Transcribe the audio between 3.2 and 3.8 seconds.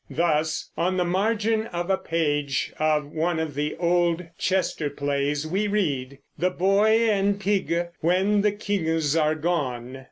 of the